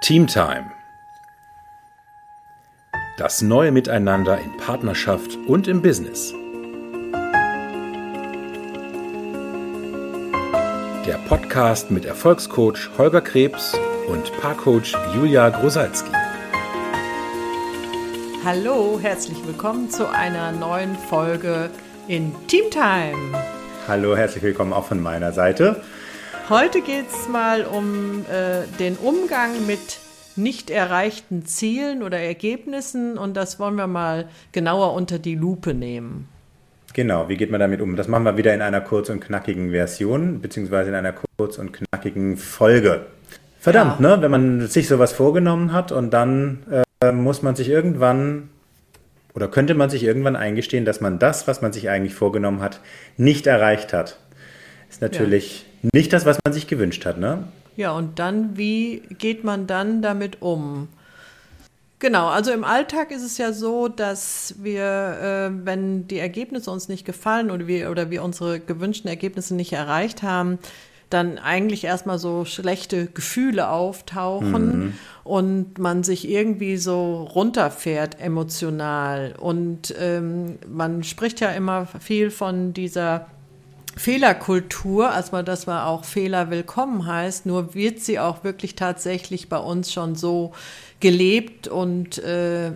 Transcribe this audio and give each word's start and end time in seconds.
Teamtime. 0.00 0.70
Das 3.18 3.42
neue 3.42 3.72
Miteinander 3.72 4.38
in 4.38 4.56
Partnerschaft 4.56 5.36
und 5.48 5.66
im 5.66 5.82
Business. 5.82 6.32
Der 11.04 11.18
Podcast 11.28 11.90
mit 11.90 12.04
Erfolgscoach 12.04 12.90
Holger 12.96 13.20
Krebs 13.20 13.76
und 14.06 14.32
Paarcoach 14.40 14.94
Julia 15.16 15.48
Grosalski. 15.50 16.12
Hallo, 18.44 19.00
herzlich 19.02 19.44
willkommen 19.44 19.90
zu 19.90 20.08
einer 20.08 20.52
neuen 20.52 20.96
Folge 20.96 21.70
in 22.06 22.32
Teamtime. 22.46 23.36
Hallo, 23.88 24.16
herzlich 24.16 24.44
willkommen 24.44 24.72
auch 24.72 24.86
von 24.86 25.02
meiner 25.02 25.32
Seite. 25.32 25.82
Heute 26.50 26.80
geht 26.80 27.04
es 27.12 27.28
mal 27.28 27.66
um 27.66 28.24
äh, 28.24 28.66
den 28.78 28.96
Umgang 28.96 29.66
mit 29.66 30.00
nicht 30.34 30.70
erreichten 30.70 31.44
Zielen 31.44 32.02
oder 32.02 32.18
Ergebnissen 32.18 33.18
und 33.18 33.36
das 33.36 33.60
wollen 33.60 33.74
wir 33.74 33.86
mal 33.86 34.30
genauer 34.52 34.94
unter 34.94 35.18
die 35.18 35.34
Lupe 35.34 35.74
nehmen. 35.74 36.26
Genau, 36.94 37.28
wie 37.28 37.36
geht 37.36 37.50
man 37.50 37.60
damit 37.60 37.82
um? 37.82 37.96
Das 37.96 38.08
machen 38.08 38.24
wir 38.24 38.38
wieder 38.38 38.54
in 38.54 38.62
einer 38.62 38.80
kurz 38.80 39.10
und 39.10 39.20
knackigen 39.20 39.72
Version, 39.72 40.40
beziehungsweise 40.40 40.88
in 40.88 40.94
einer 40.94 41.12
kurz 41.36 41.58
und 41.58 41.72
knackigen 41.72 42.38
Folge. 42.38 43.04
Verdammt, 43.60 44.00
ja. 44.00 44.16
ne? 44.16 44.22
Wenn 44.22 44.30
man 44.30 44.66
sich 44.68 44.88
sowas 44.88 45.12
vorgenommen 45.12 45.74
hat 45.74 45.92
und 45.92 46.14
dann 46.14 46.60
äh, 47.02 47.12
muss 47.12 47.42
man 47.42 47.56
sich 47.56 47.68
irgendwann 47.68 48.48
oder 49.34 49.48
könnte 49.48 49.74
man 49.74 49.90
sich 49.90 50.02
irgendwann 50.02 50.34
eingestehen, 50.34 50.86
dass 50.86 51.02
man 51.02 51.18
das, 51.18 51.46
was 51.46 51.60
man 51.60 51.74
sich 51.74 51.90
eigentlich 51.90 52.14
vorgenommen 52.14 52.62
hat, 52.62 52.80
nicht 53.18 53.46
erreicht 53.46 53.92
hat. 53.92 54.18
Ist 54.88 55.02
natürlich. 55.02 55.67
Nicht 55.82 56.12
das, 56.12 56.26
was 56.26 56.38
man 56.44 56.52
sich 56.52 56.66
gewünscht 56.66 57.04
hat, 57.06 57.18
ne? 57.18 57.44
Ja, 57.76 57.92
und 57.92 58.18
dann, 58.18 58.56
wie 58.56 59.02
geht 59.18 59.44
man 59.44 59.66
dann 59.66 60.02
damit 60.02 60.42
um? 60.42 60.88
Genau, 62.00 62.28
also 62.28 62.52
im 62.52 62.62
Alltag 62.64 63.10
ist 63.10 63.22
es 63.22 63.38
ja 63.38 63.52
so, 63.52 63.88
dass 63.88 64.54
wir, 64.58 65.50
äh, 65.52 65.64
wenn 65.64 66.06
die 66.06 66.18
Ergebnisse 66.18 66.70
uns 66.70 66.88
nicht 66.88 67.04
gefallen 67.04 67.50
oder 67.50 67.66
wir, 67.66 67.90
oder 67.90 68.10
wir 68.10 68.22
unsere 68.22 68.60
gewünschten 68.60 69.08
Ergebnisse 69.08 69.54
nicht 69.54 69.72
erreicht 69.72 70.22
haben, 70.22 70.58
dann 71.10 71.38
eigentlich 71.38 71.84
erstmal 71.84 72.18
so 72.18 72.44
schlechte 72.44 73.06
Gefühle 73.06 73.70
auftauchen 73.70 74.78
mhm. 74.78 74.92
und 75.24 75.78
man 75.78 76.04
sich 76.04 76.28
irgendwie 76.28 76.76
so 76.76 77.22
runterfährt 77.22 78.20
emotional. 78.20 79.34
Und 79.38 79.94
ähm, 79.98 80.58
man 80.68 81.02
spricht 81.04 81.40
ja 81.40 81.50
immer 81.50 81.86
viel 81.86 82.30
von 82.30 82.74
dieser 82.74 83.26
Fehlerkultur, 83.98 85.10
also 85.10 85.42
dass 85.42 85.66
man 85.66 85.82
auch 85.82 86.04
Fehler 86.04 86.50
willkommen 86.50 87.06
heißt, 87.06 87.46
nur 87.46 87.74
wird 87.74 88.00
sie 88.00 88.18
auch 88.18 88.44
wirklich 88.44 88.76
tatsächlich 88.76 89.48
bei 89.48 89.58
uns 89.58 89.92
schon 89.92 90.14
so 90.14 90.52
gelebt 91.00 91.68
und 91.68 92.18
äh, 92.18 92.72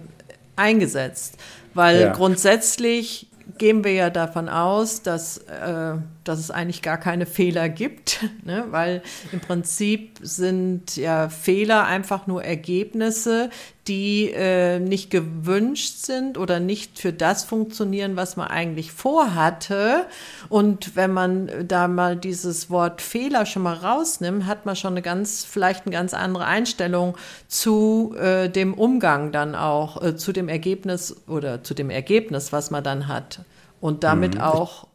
eingesetzt. 0.56 1.36
Weil 1.74 2.00
ja. 2.00 2.12
grundsätzlich 2.12 3.28
gehen 3.58 3.84
wir 3.84 3.92
ja 3.92 4.10
davon 4.10 4.48
aus, 4.48 5.02
dass, 5.02 5.38
äh, 5.38 5.94
dass 6.24 6.38
es 6.38 6.50
eigentlich 6.50 6.82
gar 6.82 6.98
keine 6.98 7.26
Fehler 7.26 7.68
gibt, 7.68 8.20
ne? 8.44 8.64
weil 8.70 9.02
im 9.32 9.40
Prinzip 9.40 10.18
sind 10.20 10.96
ja 10.96 11.28
Fehler 11.28 11.86
einfach 11.86 12.26
nur 12.26 12.44
Ergebnisse, 12.44 13.50
die 13.88 14.30
äh, 14.30 14.78
nicht 14.78 15.10
gewünscht 15.10 15.96
sind 15.98 16.38
oder 16.38 16.60
nicht 16.60 16.98
für 16.98 17.12
das 17.12 17.44
funktionieren, 17.44 18.14
was 18.14 18.36
man 18.36 18.48
eigentlich 18.48 18.92
vorhatte. 18.92 20.06
Und 20.48 20.94
wenn 20.94 21.12
man 21.12 21.50
da 21.66 21.88
mal 21.88 22.16
dieses 22.16 22.70
Wort 22.70 23.02
Fehler 23.02 23.44
schon 23.44 23.62
mal 23.62 23.74
rausnimmt, 23.74 24.46
hat 24.46 24.66
man 24.66 24.76
schon 24.76 24.92
eine 24.92 25.02
ganz, 25.02 25.44
vielleicht 25.44 25.86
eine 25.86 25.92
ganz 25.92 26.14
andere 26.14 26.44
Einstellung 26.44 27.16
zu 27.48 28.14
äh, 28.18 28.48
dem 28.48 28.74
Umgang 28.74 29.32
dann 29.32 29.56
auch, 29.56 30.00
äh, 30.02 30.16
zu 30.16 30.32
dem 30.32 30.48
Ergebnis 30.48 31.16
oder 31.26 31.64
zu 31.64 31.74
dem 31.74 31.90
Ergebnis, 31.90 32.52
was 32.52 32.70
man 32.70 32.84
dann 32.84 33.08
hat. 33.08 33.40
Und 33.80 34.04
damit 34.04 34.36
mhm. 34.36 34.42
auch 34.42 34.86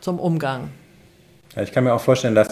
zum 0.00 0.18
Umgang. 0.18 0.70
Ich 1.56 1.70
kann 1.70 1.84
mir 1.84 1.94
auch 1.94 2.00
vorstellen, 2.00 2.34
dass 2.34 2.48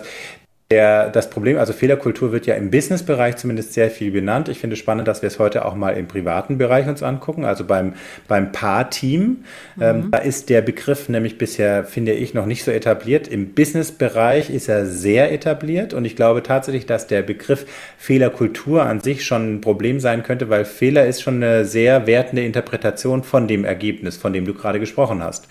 der, 0.73 1.11
das 1.11 1.29
Problem, 1.29 1.59
also 1.59 1.75
Fehlerkultur 1.75 2.33
wird 2.33 2.47
ja 2.47 2.55
im 2.55 2.71
Businessbereich 2.71 3.37
zumindest 3.37 3.75
sehr 3.75 3.91
viel 3.91 4.11
benannt. 4.11 4.49
Ich 4.49 4.59
finde 4.59 4.73
es 4.73 4.81
spannend, 4.81 5.07
dass 5.07 5.21
wir 5.21 5.27
es 5.27 5.39
heute 5.39 5.67
auch 5.67 5.75
mal 5.75 5.91
im 5.91 6.09
privaten 6.09 6.57
Bereich 6.57 6.89
uns 6.89 7.03
angucken, 7.03 7.45
also 7.45 7.65
beim, 7.65 7.93
beim 8.27 8.53
Paar-Team. 8.53 9.45
Mhm. 9.77 9.83
Ähm, 9.83 10.09
da 10.11 10.19
ist 10.19 10.49
der 10.49 10.63
Begriff 10.63 11.11
nämlich 11.11 11.37
bisher, 11.37 11.85
finde 11.85 12.13
ich, 12.13 12.33
noch 12.33 12.47
nicht 12.47 12.65
so 12.65 12.71
etabliert. 12.71 13.29
Im 13.29 13.53
Businessbereich 13.53 14.49
ist 14.49 14.69
er 14.69 14.87
sehr 14.87 15.31
etabliert 15.31 15.93
und 15.93 16.07
ich 16.07 16.17
glaube 16.17 16.43
tatsächlich, 16.43 16.87
dass 16.87 17.07
der 17.07 17.21
Begriff 17.21 17.67
Fehlerkultur 17.99 18.83
an 18.83 19.01
sich 19.01 19.27
schon 19.27 19.57
ein 19.57 19.61
Problem 19.61 20.01
sein 20.01 20.23
könnte, 20.23 20.49
weil 20.49 20.65
Fehler 20.65 21.05
ist 21.07 21.21
schon 21.21 21.43
eine 21.43 21.67
sehr 21.67 22.07
wertende 22.07 22.45
Interpretation 22.45 23.25
von 23.25 23.47
dem 23.47 23.67
Ergebnis, 23.67 24.17
von 24.17 24.33
dem 24.33 24.47
du 24.47 24.55
gerade 24.55 24.81
gesprochen 24.81 25.23
hast. 25.23 25.49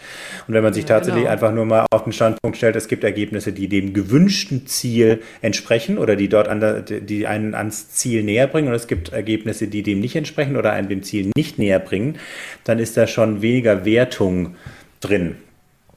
Und 0.47 0.55
wenn 0.55 0.63
man 0.63 0.73
sich 0.73 0.85
ja, 0.85 0.95
tatsächlich 0.95 1.25
genau. 1.25 1.33
einfach 1.33 1.53
nur 1.53 1.65
mal 1.65 1.85
auf 1.91 2.05
den 2.05 2.13
Standpunkt 2.13 2.57
stellt, 2.57 2.75
es 2.75 2.87
gibt 2.87 3.03
Ergebnisse, 3.03 3.53
die 3.53 3.67
dem 3.67 3.93
gewünschten 3.93 4.65
Ziel 4.65 5.10
entsprechen 5.41 5.97
oder 5.97 6.15
die 6.15 6.29
dort 6.29 6.47
an 6.47 6.83
die 6.87 7.27
einen 7.27 7.53
ans 7.53 7.89
Ziel 7.89 8.23
näher 8.23 8.47
bringen 8.47 8.67
und 8.67 8.73
es 8.73 8.87
gibt 8.87 9.11
Ergebnisse, 9.11 9.67
die 9.67 9.83
dem 9.83 9.99
nicht 9.99 10.15
entsprechen 10.15 10.57
oder 10.57 10.71
einen 10.71 10.89
dem 10.89 11.03
Ziel 11.03 11.31
nicht 11.35 11.59
näher 11.59 11.79
bringen, 11.79 12.17
dann 12.63 12.79
ist 12.79 12.97
da 12.97 13.07
schon 13.07 13.41
weniger 13.41 13.85
Wertung 13.85 14.55
drin. 14.99 15.37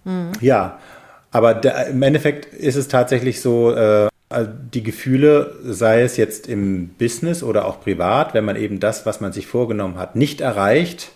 Mhm. 0.05 0.33
Ja, 0.41 0.79
aber 1.31 1.55
der, 1.55 1.89
im 1.89 2.03
Endeffekt 2.03 2.53
ist 2.55 2.77
es 2.77 2.89
tatsächlich 2.89 3.41
so, 3.41 3.73
äh, 3.73 4.09
die 4.73 4.83
Gefühle, 4.83 5.55
sei 5.65 6.03
es 6.03 6.17
jetzt 6.17 6.49
im 6.49 6.89
Business 6.99 7.43
oder 7.43 7.67
auch 7.67 7.81
privat, 7.81 8.35
wenn 8.35 8.45
man 8.45 8.57
eben 8.57 8.81
das, 8.81 9.07
was 9.07 9.21
man 9.21 9.33
sich 9.33 9.47
vorgenommen 9.47 9.99
hat, 9.99 10.17
nicht 10.17 10.41
erreicht, 10.41 11.13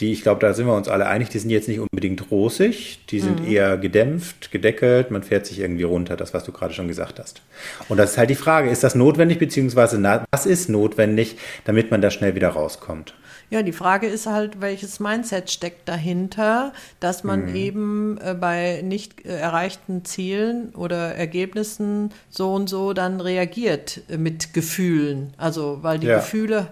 die, 0.00 0.12
ich 0.12 0.22
glaube, 0.22 0.40
da 0.40 0.54
sind 0.54 0.66
wir 0.66 0.74
uns 0.74 0.88
alle 0.88 1.06
einig, 1.06 1.28
die 1.28 1.38
sind 1.38 1.50
jetzt 1.50 1.68
nicht 1.68 1.78
unbedingt 1.78 2.30
rosig, 2.30 2.98
die 3.10 3.20
sind 3.20 3.40
mhm. 3.40 3.52
eher 3.52 3.78
gedämpft, 3.78 4.50
gedeckelt, 4.50 5.10
man 5.10 5.22
fährt 5.22 5.46
sich 5.46 5.60
irgendwie 5.60 5.84
runter, 5.84 6.16
das, 6.16 6.34
was 6.34 6.44
du 6.44 6.52
gerade 6.52 6.74
schon 6.74 6.88
gesagt 6.88 7.20
hast. 7.20 7.42
Und 7.88 7.98
das 7.98 8.12
ist 8.12 8.18
halt 8.18 8.30
die 8.30 8.34
Frage, 8.34 8.70
ist 8.70 8.82
das 8.82 8.96
notwendig, 8.96 9.38
beziehungsweise 9.38 10.00
na, 10.00 10.24
was 10.32 10.46
ist 10.46 10.68
notwendig, 10.68 11.36
damit 11.64 11.90
man 11.92 12.00
da 12.00 12.10
schnell 12.10 12.34
wieder 12.34 12.48
rauskommt? 12.48 13.14
Ja, 13.50 13.62
die 13.62 13.72
Frage 13.72 14.08
ist 14.08 14.26
halt, 14.26 14.60
welches 14.60 14.98
Mindset 14.98 15.50
steckt 15.50 15.88
dahinter, 15.88 16.72
dass 16.98 17.22
man 17.22 17.50
mhm. 17.50 17.54
eben 17.54 18.18
äh, 18.18 18.34
bei 18.34 18.80
nicht 18.82 19.24
äh, 19.24 19.36
erreichten 19.36 20.04
Zielen 20.04 20.70
oder 20.70 21.14
Ergebnissen 21.14 22.10
so 22.30 22.52
und 22.54 22.68
so 22.68 22.94
dann 22.94 23.20
reagiert 23.20 24.00
äh, 24.08 24.16
mit 24.16 24.54
Gefühlen. 24.54 25.34
Also, 25.36 25.78
weil 25.82 25.98
die 26.00 26.08
ja. 26.08 26.16
Gefühle 26.16 26.68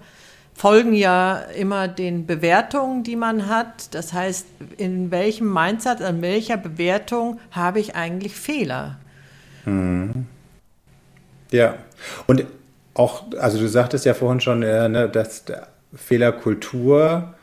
folgen 0.55 0.95
ja 0.95 1.37
immer 1.57 1.89
den 1.89 2.27
Bewertungen, 2.27 3.03
die 3.03 3.17
man 3.17 3.49
hat. 3.49 3.95
Das 3.95 4.13
heißt, 4.13 4.47
in 4.77 5.11
welchem 5.11 5.53
Mindset, 5.53 6.03
an 6.03 6.23
welcher 6.23 6.57
Bewertung 6.57 7.41
habe 7.51 7.81
ich 7.81 7.97
eigentlich 7.97 8.35
Fehler? 8.35 8.99
Mhm. 9.65 10.27
Ja, 11.51 11.75
und 12.27 12.45
auch, 12.95 13.25
also 13.39 13.59
du 13.59 13.69
sagtest 13.69 14.05
ja 14.05 14.15
vorhin 14.15 14.41
schon, 14.41 14.63
äh, 14.63 14.89
ne, 14.89 15.09
dass 15.09 15.45
Fehlerkultur 15.95 17.35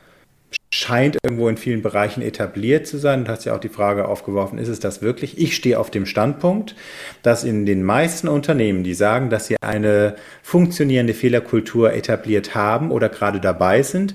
scheint 0.72 1.18
irgendwo 1.24 1.48
in 1.48 1.56
vielen 1.56 1.82
Bereichen 1.82 2.22
etabliert 2.22 2.86
zu 2.86 2.98
sein. 2.98 3.24
Du 3.24 3.32
hast 3.32 3.44
ja 3.44 3.54
auch 3.54 3.60
die 3.60 3.68
Frage 3.68 4.06
aufgeworfen, 4.06 4.58
ist 4.58 4.68
es 4.68 4.78
das 4.78 5.02
wirklich? 5.02 5.38
Ich 5.38 5.56
stehe 5.56 5.78
auf 5.78 5.90
dem 5.90 6.06
Standpunkt, 6.06 6.76
dass 7.22 7.42
in 7.42 7.66
den 7.66 7.82
meisten 7.82 8.28
Unternehmen, 8.28 8.84
die 8.84 8.94
sagen, 8.94 9.30
dass 9.30 9.48
sie 9.48 9.56
eine 9.60 10.14
funktionierende 10.42 11.14
Fehlerkultur 11.14 11.92
etabliert 11.92 12.54
haben 12.54 12.92
oder 12.92 13.08
gerade 13.08 13.40
dabei 13.40 13.82
sind, 13.82 14.14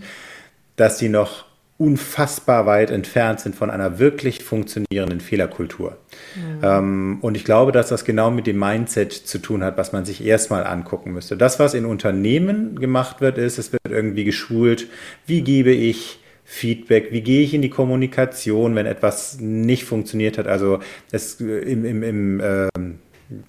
dass 0.78 0.98
sie 0.98 1.10
noch 1.10 1.46
unfassbar 1.78 2.66
weit 2.66 2.90
entfernt 2.90 3.42
sind 3.42 3.54
von 3.54 3.70
einer 3.70 4.00
wirklich 4.00 4.42
funktionierenden 4.42 5.20
Fehlerkultur. 5.20 5.98
Mhm. 6.36 6.60
Ähm, 6.64 7.18
und 7.20 7.36
ich 7.36 7.44
glaube, 7.44 7.74
dass 7.74 7.90
das 7.90 8.06
genau 8.06 8.32
mit 8.32 8.48
dem 8.48 8.58
Mindset 8.58 9.12
zu 9.12 9.40
tun 9.40 9.62
hat, 9.62 9.78
was 9.78 9.92
man 9.92 10.06
sich 10.06 10.24
erstmal 10.24 10.66
angucken 10.66 11.12
müsste. 11.12 11.36
Das, 11.36 11.60
was 11.60 11.74
in 11.74 11.86
Unternehmen 11.86 12.80
gemacht 12.80 13.20
wird, 13.20 13.38
ist, 13.38 13.58
es 13.58 13.74
wird 13.74 13.82
irgendwie 13.90 14.24
geschult, 14.24 14.88
wie 15.28 15.42
gebe 15.42 15.72
ich 15.72 16.20
Feedback, 16.46 17.12
wie 17.12 17.22
gehe 17.22 17.42
ich 17.42 17.54
in 17.54 17.62
die 17.62 17.70
Kommunikation, 17.70 18.76
wenn 18.76 18.86
etwas 18.86 19.40
nicht 19.40 19.84
funktioniert 19.84 20.38
hat. 20.38 20.48
Also 20.48 20.80
es, 21.12 21.42
im, 21.42 21.84
im, 21.84 22.04
im, 22.04 22.40
äh, 22.40 22.68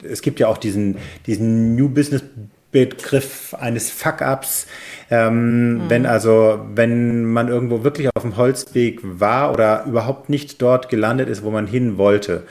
es 0.03 0.23
gibt 0.23 0.41
ja 0.41 0.49
auch 0.49 0.59
diesen, 0.59 0.97
diesen 1.27 1.77
New 1.77 1.91
Business 1.91 2.25
Begriff 2.73 3.55
eines 3.55 3.91
Fuck-ups. 3.91 4.67
Ähm, 5.11 5.75
mhm. 5.75 5.91
Wenn 5.91 6.07
also, 6.07 6.61
wenn 6.75 7.25
man 7.25 7.49
irgendwo 7.49 7.85
wirklich 7.85 8.09
auf 8.15 8.23
dem 8.23 8.37
Holzweg 8.37 9.01
war 9.03 9.53
oder 9.53 9.85
überhaupt 9.85 10.29
nicht 10.29 10.61
dort 10.61 10.89
gelandet 10.89 11.29
ist, 11.29 11.43
wo 11.43 11.51
man 11.51 11.67
hin 11.67 11.97
wollte. 11.97 12.43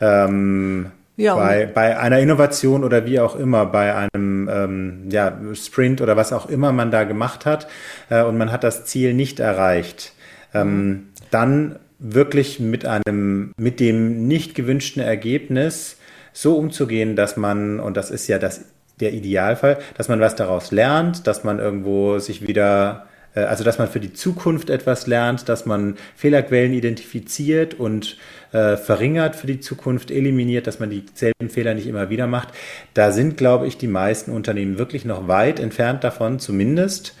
Ähm, 0.00 0.92
ja, 1.16 1.36
bei, 1.36 1.66
bei 1.66 1.98
einer 1.98 2.18
Innovation 2.18 2.84
oder 2.84 3.04
wie 3.06 3.20
auch 3.20 3.36
immer, 3.36 3.66
bei 3.66 3.94
einem 3.94 4.48
ähm, 4.50 5.08
ja, 5.10 5.36
Sprint 5.54 6.00
oder 6.00 6.16
was 6.16 6.32
auch 6.32 6.48
immer 6.48 6.72
man 6.72 6.90
da 6.90 7.04
gemacht 7.04 7.46
hat 7.46 7.68
äh, 8.08 8.22
und 8.22 8.38
man 8.38 8.50
hat 8.50 8.64
das 8.64 8.86
Ziel 8.86 9.14
nicht 9.14 9.38
erreicht, 9.38 10.14
ähm, 10.54 10.86
mhm. 10.86 11.06
dann 11.30 11.78
wirklich 11.98 12.60
mit 12.60 12.86
einem, 12.86 13.52
mit 13.56 13.78
dem 13.78 14.26
nicht 14.26 14.54
gewünschten 14.54 15.02
Ergebnis 15.02 15.98
so 16.32 16.56
umzugehen, 16.56 17.14
dass 17.14 17.36
man, 17.36 17.78
und 17.78 17.96
das 17.96 18.10
ist 18.10 18.26
ja 18.26 18.38
das 18.38 18.64
der 19.00 19.12
Idealfall, 19.12 19.78
dass 19.96 20.08
man 20.08 20.20
was 20.20 20.36
daraus 20.36 20.70
lernt, 20.70 21.26
dass 21.26 21.44
man 21.44 21.58
irgendwo 21.58 22.18
sich 22.18 22.46
wieder 22.46 23.06
also 23.40 23.64
dass 23.64 23.78
man 23.78 23.88
für 23.88 24.00
die 24.00 24.12
Zukunft 24.12 24.70
etwas 24.70 25.06
lernt, 25.06 25.48
dass 25.48 25.66
man 25.66 25.96
Fehlerquellen 26.16 26.74
identifiziert 26.74 27.74
und 27.74 28.16
äh, 28.52 28.76
verringert 28.76 29.36
für 29.36 29.46
die 29.46 29.60
Zukunft, 29.60 30.10
eliminiert, 30.10 30.66
dass 30.66 30.80
man 30.80 30.90
dieselben 30.90 31.48
Fehler 31.48 31.74
nicht 31.74 31.86
immer 31.86 32.10
wieder 32.10 32.26
macht. 32.26 32.48
Da 32.94 33.12
sind, 33.12 33.36
glaube 33.36 33.66
ich, 33.66 33.78
die 33.78 33.86
meisten 33.86 34.32
Unternehmen 34.32 34.78
wirklich 34.78 35.04
noch 35.04 35.28
weit 35.28 35.60
entfernt 35.60 36.04
davon, 36.04 36.38
zumindest. 36.38 37.16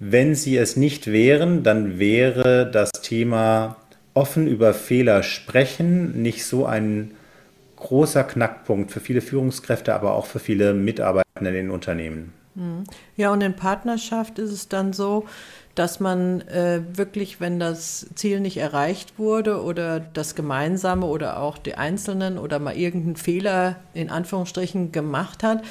Wenn 0.00 0.34
sie 0.34 0.56
es 0.56 0.76
nicht 0.76 1.12
wären, 1.12 1.62
dann 1.62 1.98
wäre 1.98 2.68
das 2.70 2.90
Thema 3.02 3.76
offen 4.14 4.46
über 4.46 4.72
Fehler 4.74 5.22
sprechen 5.22 6.22
nicht 6.22 6.44
so 6.46 6.66
ein 6.66 7.12
großer 7.76 8.24
Knackpunkt 8.24 8.92
für 8.92 9.00
viele 9.00 9.20
Führungskräfte, 9.20 9.94
aber 9.94 10.14
auch 10.14 10.26
für 10.26 10.38
viele 10.38 10.72
Mitarbeiter 10.72 11.24
in 11.38 11.44
den 11.44 11.70
Unternehmen. 11.70 12.32
Hm. 12.54 12.84
Ja, 13.16 13.32
und 13.32 13.40
in 13.40 13.54
Partnerschaft 13.54 14.38
ist 14.38 14.52
es 14.52 14.68
dann 14.68 14.92
so, 14.92 15.26
dass 15.74 15.98
man 15.98 16.42
äh, 16.42 16.82
wirklich, 16.92 17.40
wenn 17.40 17.58
das 17.58 18.06
Ziel 18.14 18.40
nicht 18.40 18.58
erreicht 18.58 19.18
wurde 19.18 19.62
oder 19.62 19.98
das 19.98 20.34
Gemeinsame 20.34 21.06
oder 21.06 21.40
auch 21.40 21.58
die 21.58 21.74
Einzelnen 21.74 22.38
oder 22.38 22.58
mal 22.60 22.76
irgendeinen 22.76 23.16
Fehler 23.16 23.76
in 23.92 24.08
Anführungsstrichen 24.08 24.92
gemacht 24.92 25.42
hat, 25.42 25.64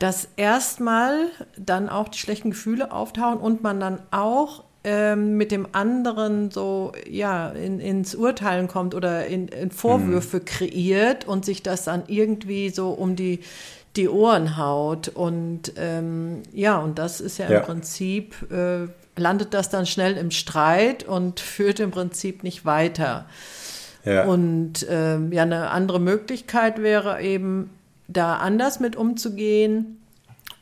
dass 0.00 0.28
erstmal 0.36 1.26
dann 1.56 1.88
auch 1.88 2.08
die 2.08 2.18
schlechten 2.18 2.50
Gefühle 2.50 2.90
auftauchen 2.90 3.38
und 3.38 3.62
man 3.62 3.78
dann 3.78 4.02
auch 4.10 4.64
ähm, 4.82 5.36
mit 5.36 5.52
dem 5.52 5.68
anderen 5.72 6.50
so 6.50 6.92
ja 7.08 7.50
in, 7.50 7.80
ins 7.80 8.14
Urteilen 8.14 8.66
kommt 8.66 8.94
oder 8.94 9.26
in, 9.26 9.48
in 9.48 9.70
Vorwürfe 9.70 10.38
mhm. 10.38 10.44
kreiert 10.46 11.28
und 11.28 11.44
sich 11.44 11.62
das 11.62 11.84
dann 11.84 12.04
irgendwie 12.06 12.70
so 12.70 12.90
um 12.90 13.14
die 13.14 13.40
die 13.96 14.08
Ohren 14.08 14.56
haut. 14.56 15.08
Und 15.08 15.72
ähm, 15.76 16.42
ja, 16.52 16.78
und 16.78 16.98
das 16.98 17.20
ist 17.20 17.38
ja, 17.38 17.50
ja. 17.50 17.58
im 17.58 17.64
Prinzip, 17.64 18.50
äh, 18.50 18.88
landet 19.16 19.54
das 19.54 19.68
dann 19.68 19.86
schnell 19.86 20.16
im 20.16 20.30
Streit 20.30 21.04
und 21.04 21.40
führt 21.40 21.80
im 21.80 21.90
Prinzip 21.90 22.42
nicht 22.42 22.64
weiter. 22.64 23.26
Ja. 24.04 24.24
Und 24.24 24.86
ähm, 24.88 25.32
ja, 25.32 25.42
eine 25.42 25.70
andere 25.70 26.00
Möglichkeit 26.00 26.82
wäre 26.82 27.20
eben, 27.20 27.70
da 28.12 28.38
anders 28.38 28.80
mit 28.80 28.96
umzugehen 28.96 30.00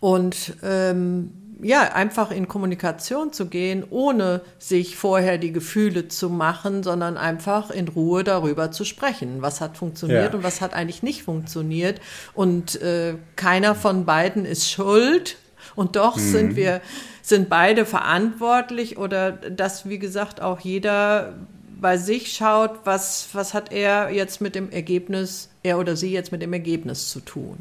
und 0.01 0.55
ähm, 0.63 1.33
ja, 1.61 1.93
einfach 1.95 2.31
in 2.31 2.47
Kommunikation 2.47 3.33
zu 3.33 3.47
gehen, 3.47 3.85
ohne 3.91 4.43
sich 4.59 4.97
vorher 4.97 5.39
die 5.39 5.53
Gefühle 5.53 6.09
zu 6.09 6.31
machen, 6.31 6.83
sondern 6.83 7.17
einfach 7.17 7.71
in 7.71 7.89
Ruhe 7.89 8.23
darüber 8.23 8.71
zu 8.71 8.85
sprechen. 8.85 9.43
Was 9.43 9.61
hat 9.61 9.77
funktioniert 9.77 10.33
ja. 10.33 10.39
und 10.39 10.45
was 10.45 10.61
hat 10.61 10.75
eigentlich 10.75 11.03
nicht 11.03 11.23
funktioniert. 11.23 12.01
Und 12.35 12.81
äh, 12.81 13.15
keiner 13.37 13.75
von 13.75 14.05
beiden 14.05 14.45
ist 14.45 14.71
schuld. 14.71 15.37
Und 15.75 15.97
doch 15.97 16.17
mhm. 16.17 16.21
sind 16.21 16.57
wir, 16.57 16.81
sind 17.23 17.49
beide 17.49 17.85
verantwortlich 17.85 18.97
oder 18.97 19.33
dass, 19.33 19.89
wie 19.89 19.99
gesagt, 19.99 20.41
auch 20.41 20.61
jeder 20.61 21.35
bei 21.81 21.97
sich 21.97 22.33
schaut, 22.33 22.81
was, 22.85 23.29
was 23.33 23.55
hat 23.55 23.73
er 23.73 24.11
jetzt 24.11 24.41
mit 24.41 24.55
dem 24.55 24.71
Ergebnis, 24.71 25.49
er 25.63 25.79
oder 25.79 25.97
sie 25.97 26.13
jetzt 26.13 26.33
mit 26.33 26.43
dem 26.43 26.53
Ergebnis 26.53 27.11
zu 27.11 27.21
tun. 27.21 27.59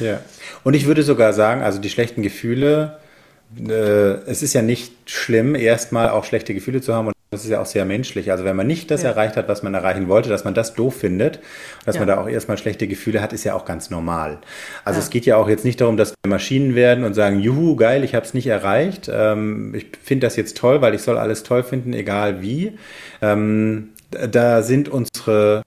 Ja, 0.00 0.20
und 0.64 0.74
ich 0.74 0.86
würde 0.86 1.04
sogar 1.04 1.32
sagen, 1.32 1.62
also 1.62 1.80
die 1.80 1.90
schlechten 1.90 2.22
Gefühle, 2.22 2.98
es 3.56 4.42
ist 4.42 4.52
ja 4.54 4.62
nicht 4.62 4.92
schlimm, 5.06 5.54
erstmal 5.54 6.10
auch 6.10 6.24
schlechte 6.24 6.54
Gefühle 6.54 6.80
zu 6.80 6.94
haben 6.94 7.08
und 7.08 7.14
das 7.34 7.44
ist 7.44 7.50
ja 7.50 7.60
auch 7.60 7.66
sehr 7.66 7.84
menschlich. 7.84 8.30
Also 8.30 8.44
wenn 8.44 8.56
man 8.56 8.66
nicht 8.66 8.90
das 8.90 9.02
ja. 9.02 9.10
erreicht 9.10 9.36
hat, 9.36 9.48
was 9.48 9.62
man 9.62 9.74
erreichen 9.74 10.08
wollte, 10.08 10.28
dass 10.28 10.44
man 10.44 10.54
das 10.54 10.74
doof 10.74 10.96
findet, 10.96 11.40
dass 11.84 11.96
ja. 11.96 12.00
man 12.00 12.08
da 12.08 12.18
auch 12.18 12.28
erstmal 12.28 12.56
schlechte 12.58 12.86
Gefühle 12.86 13.20
hat, 13.20 13.32
ist 13.32 13.44
ja 13.44 13.54
auch 13.54 13.64
ganz 13.64 13.90
normal. 13.90 14.38
Also 14.84 14.98
ja. 14.98 15.04
es 15.04 15.10
geht 15.10 15.26
ja 15.26 15.36
auch 15.36 15.48
jetzt 15.48 15.64
nicht 15.64 15.80
darum, 15.80 15.96
dass 15.96 16.10
wir 16.10 16.30
Maschinen 16.30 16.74
werden 16.74 17.04
und 17.04 17.14
sagen, 17.14 17.40
juhu, 17.40 17.76
geil, 17.76 18.04
ich 18.04 18.14
habe 18.14 18.24
es 18.24 18.34
nicht 18.34 18.46
erreicht. 18.46 19.10
Ähm, 19.12 19.74
ich 19.74 19.86
finde 20.02 20.26
das 20.26 20.36
jetzt 20.36 20.56
toll, 20.56 20.80
weil 20.80 20.94
ich 20.94 21.02
soll 21.02 21.18
alles 21.18 21.42
toll 21.42 21.62
finden, 21.64 21.92
egal 21.92 22.40
wie. 22.40 22.78
Ähm, 23.20 23.90
da 24.10 24.62
sind 24.62 24.88
unsere 24.88 25.62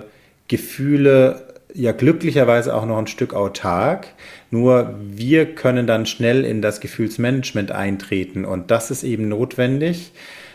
Gefühle 0.48 1.47
ja 1.78 1.92
glücklicherweise 1.92 2.76
auch 2.76 2.86
noch 2.86 2.98
ein 2.98 3.08
Stück 3.08 3.34
autark. 3.34 4.08
Nur 4.50 4.96
wir 5.00 5.54
können 5.54 5.86
dann 5.86 6.06
schnell 6.06 6.44
in 6.44 6.62
das 6.62 6.80
Gefühlsmanagement 6.80 7.72
eintreten 7.72 8.46
und 8.46 8.72
das 8.72 8.92
ist 8.92 9.04
eben 9.04 9.30
notwendig, 9.30 10.12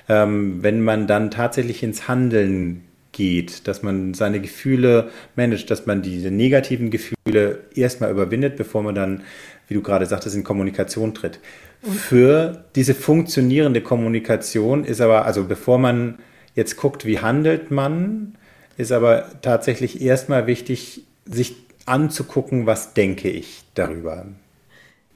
ähm, 0.09 0.63
wenn 0.63 0.83
man 0.83 1.07
dann 1.07 1.31
tatsächlich 1.31 1.83
ins 1.83 2.09
Handeln 2.09 2.83
geht, 3.13 3.69
dass 3.69 3.83
man 3.83 4.15
seine 4.15 4.41
Gefühle 4.41 5.11
managt, 5.37 5.71
dass 5.71 5.87
man 5.87 6.03
diese 6.03 6.31
negativen 6.31 6.91
Gefühle 6.91 7.61
erstmal 7.75 8.11
überwindet, 8.11 8.57
bevor 8.57 8.83
man 8.83 8.95
dann, 8.95 9.23
wie 9.69 9.75
du 9.75 9.83
gerade 9.83 10.07
sagtest, 10.07 10.35
in 10.35 10.45
Kommunikation 10.45 11.15
tritt. 11.15 11.39
Für 11.83 12.65
diese 12.75 12.95
funktionierende 12.95 13.81
Kommunikation 13.81 14.85
ist 14.85 15.01
aber, 15.01 15.27
also 15.27 15.45
bevor 15.45 15.79
man 15.79 16.19
jetzt 16.55 16.77
guckt, 16.77 17.05
wie 17.05 17.19
handelt 17.19 17.71
man, 17.71 18.35
ist 18.77 18.93
aber 18.93 19.27
tatsächlich 19.43 20.01
erstmal 20.01 20.47
wichtig, 20.47 21.05
sich 21.25 21.57
anzugucken, 21.87 22.67
was 22.67 22.95
denke 22.95 23.31
ich 23.31 23.65
darüber. 23.75 24.27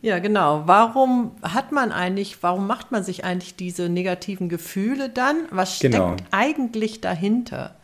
Ja, 0.02 0.18
genau. 0.18 0.62
Warum 0.66 1.32
hat 1.42 1.72
man 1.72 1.90
eigentlich, 1.90 2.42
warum 2.42 2.66
macht 2.66 2.92
man 2.92 3.02
sich 3.02 3.24
eigentlich 3.24 3.56
diese 3.56 3.88
negativen 3.88 4.48
Gefühle 4.48 5.08
dann? 5.08 5.46
Was 5.50 5.76
steckt 5.76 5.94
genau. 5.94 6.16
eigentlich 6.30 7.00
dahinter? 7.00 7.74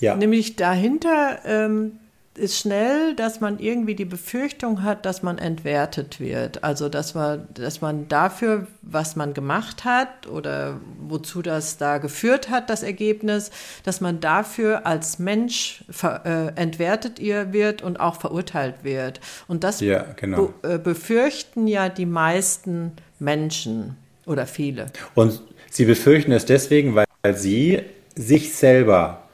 Ja. 0.00 0.14
Nämlich 0.14 0.56
dahinter 0.56 1.40
ähm, 1.44 1.98
ist 2.38 2.58
schnell, 2.58 3.14
dass 3.14 3.40
man 3.40 3.58
irgendwie 3.58 3.94
die 3.94 4.04
Befürchtung 4.04 4.82
hat, 4.82 5.04
dass 5.04 5.22
man 5.22 5.38
entwertet 5.38 6.20
wird. 6.20 6.64
Also 6.64 6.88
dass 6.88 7.14
man, 7.14 7.46
dass 7.54 7.80
man 7.80 8.08
dafür, 8.08 8.66
was 8.82 9.16
man 9.16 9.34
gemacht 9.34 9.84
hat 9.84 10.26
oder 10.26 10.80
wozu 11.00 11.42
das 11.42 11.76
da 11.76 11.98
geführt 11.98 12.48
hat, 12.50 12.70
das 12.70 12.82
Ergebnis, 12.82 13.50
dass 13.84 14.00
man 14.00 14.20
dafür 14.20 14.86
als 14.86 15.18
Mensch 15.18 15.84
äh, 16.02 16.48
entwertet 16.54 17.18
ihr 17.18 17.52
wird 17.52 17.82
und 17.82 18.00
auch 18.00 18.20
verurteilt 18.20 18.76
wird. 18.82 19.20
Und 19.46 19.64
das 19.64 19.80
ja, 19.80 20.06
genau. 20.16 20.52
be, 20.62 20.74
äh, 20.74 20.78
befürchten 20.78 21.66
ja 21.66 21.88
die 21.88 22.06
meisten 22.06 22.92
Menschen 23.18 23.96
oder 24.26 24.46
viele. 24.46 24.86
Und 25.14 25.42
sie 25.70 25.84
befürchten 25.84 26.32
es 26.32 26.44
deswegen, 26.44 26.94
weil 26.94 27.06
sie 27.34 27.82
sich 28.14 28.54
selber 28.54 29.28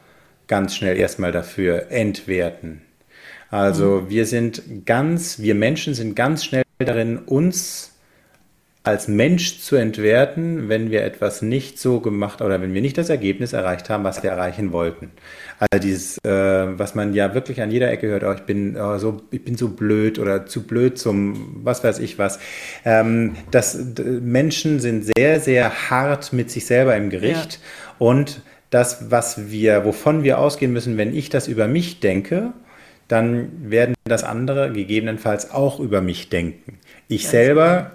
ganz 0.46 0.74
schnell 0.76 0.96
erstmal 0.96 1.32
dafür 1.32 1.90
entwerten. 1.90 2.82
Also 3.54 4.00
mhm. 4.00 4.10
wir 4.10 4.26
sind 4.26 4.84
ganz, 4.84 5.38
wir 5.38 5.54
Menschen 5.54 5.94
sind 5.94 6.16
ganz 6.16 6.44
schnell 6.44 6.64
darin, 6.80 7.18
uns 7.18 7.92
als 8.82 9.06
Mensch 9.06 9.60
zu 9.60 9.76
entwerten, 9.76 10.68
wenn 10.68 10.90
wir 10.90 11.04
etwas 11.04 11.40
nicht 11.40 11.78
so 11.78 12.00
gemacht 12.00 12.42
oder 12.42 12.60
wenn 12.60 12.74
wir 12.74 12.82
nicht 12.82 12.98
das 12.98 13.10
Ergebnis 13.10 13.52
erreicht 13.52 13.88
haben, 13.90 14.02
was 14.02 14.24
wir 14.24 14.30
erreichen 14.30 14.72
wollten. 14.72 15.12
Also 15.60 15.80
dieses, 15.80 16.18
äh, 16.24 16.78
was 16.78 16.96
man 16.96 17.14
ja 17.14 17.32
wirklich 17.32 17.62
an 17.62 17.70
jeder 17.70 17.92
Ecke 17.92 18.08
hört, 18.08 18.24
oh, 18.24 18.32
ich 18.32 18.42
bin 18.42 18.76
oh, 18.76 18.98
so, 18.98 19.22
ich 19.30 19.44
bin 19.44 19.56
so 19.56 19.68
blöd 19.68 20.18
oder 20.18 20.46
zu 20.46 20.64
blöd 20.64 20.98
zum, 20.98 21.60
was 21.62 21.84
weiß 21.84 22.00
ich 22.00 22.18
was. 22.18 22.40
Ähm, 22.84 23.36
das, 23.52 23.78
Menschen 24.20 24.80
sind 24.80 25.06
sehr, 25.16 25.38
sehr 25.38 25.90
hart 25.90 26.32
mit 26.32 26.50
sich 26.50 26.66
selber 26.66 26.96
im 26.96 27.08
Gericht 27.08 27.52
ja. 27.52 27.58
und 28.00 28.42
das, 28.70 29.12
was 29.12 29.48
wir, 29.48 29.84
wovon 29.84 30.24
wir 30.24 30.40
ausgehen 30.40 30.72
müssen, 30.72 30.98
wenn 30.98 31.14
ich 31.14 31.28
das 31.28 31.46
über 31.46 31.68
mich 31.68 32.00
denke, 32.00 32.52
dann 33.08 33.70
werden 33.70 33.94
das 34.04 34.24
andere 34.24 34.72
gegebenenfalls 34.72 35.50
auch 35.50 35.80
über 35.80 36.00
mich 36.00 36.28
denken. 36.30 36.78
Ich 37.08 37.28
selber 37.28 37.92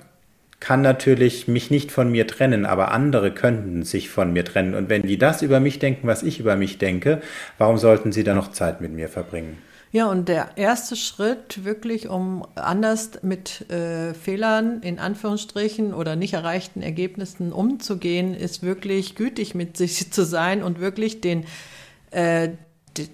kann 0.59 0.81
natürlich 0.81 1.47
mich 1.47 1.71
nicht 1.71 1.91
von 1.91 2.11
mir 2.11 2.27
trennen, 2.27 2.65
aber 2.65 2.91
andere 2.91 3.31
könnten 3.31 3.83
sich 3.83 4.09
von 4.09 4.33
mir 4.33 4.43
trennen. 4.43 4.75
Und 4.75 4.89
wenn 4.89 5.03
die 5.03 5.17
das 5.17 5.41
über 5.41 5.59
mich 5.59 5.79
denken, 5.79 6.07
was 6.07 6.21
ich 6.21 6.39
über 6.39 6.55
mich 6.55 6.77
denke, 6.77 7.21
warum 7.57 7.77
sollten 7.77 8.11
sie 8.11 8.23
dann 8.23 8.35
noch 8.35 8.51
Zeit 8.51 8.81
mit 8.81 8.91
mir 8.91 9.07
verbringen? 9.07 9.57
Ja, 9.91 10.05
und 10.07 10.29
der 10.29 10.49
erste 10.55 10.95
Schritt 10.95 11.65
wirklich, 11.65 12.09
um 12.09 12.45
anders 12.53 13.23
mit 13.23 13.71
äh, 13.71 14.13
Fehlern 14.13 14.81
in 14.83 14.99
Anführungsstrichen 14.99 15.95
oder 15.95 16.15
nicht 16.15 16.33
erreichten 16.33 16.83
Ergebnissen 16.83 17.51
umzugehen, 17.51 18.35
ist 18.35 18.61
wirklich 18.61 19.15
gütig 19.15 19.55
mit 19.55 19.77
sich 19.77 20.11
zu 20.11 20.25
sein 20.25 20.61
und 20.61 20.79
wirklich 20.79 21.21
den, 21.21 21.45
äh, 22.11 22.49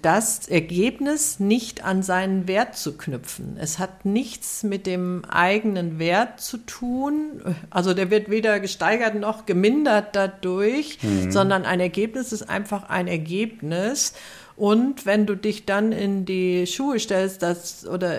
das 0.02 0.48
Ergebnis 0.48 1.38
nicht 1.38 1.84
an 1.84 2.02
seinen 2.02 2.48
Wert 2.48 2.76
zu 2.76 2.96
knüpfen. 2.96 3.56
Es 3.58 3.78
hat 3.78 4.04
nichts 4.04 4.62
mit 4.62 4.86
dem 4.86 5.24
eigenen 5.26 5.98
Wert 5.98 6.40
zu 6.40 6.58
tun. 6.58 7.40
Also 7.70 7.94
der 7.94 8.10
wird 8.10 8.30
weder 8.30 8.58
gesteigert 8.58 9.14
noch 9.14 9.46
gemindert 9.46 10.16
dadurch, 10.16 10.98
mhm. 11.02 11.30
sondern 11.30 11.64
ein 11.64 11.80
Ergebnis 11.80 12.32
ist 12.32 12.48
einfach 12.48 12.88
ein 12.88 13.06
Ergebnis. 13.06 14.14
Und 14.56 15.04
wenn 15.04 15.26
du 15.26 15.36
dich 15.36 15.66
dann 15.66 15.92
in 15.92 16.24
die 16.24 16.66
Schuhe 16.66 16.98
stellst, 16.98 17.42
dass, 17.42 17.86
oder 17.86 18.18